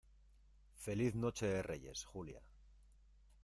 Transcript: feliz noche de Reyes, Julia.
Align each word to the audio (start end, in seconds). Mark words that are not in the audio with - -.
feliz 0.77 1.13
noche 1.13 1.45
de 1.45 1.61
Reyes, 1.61 2.05
Julia. 2.05 2.41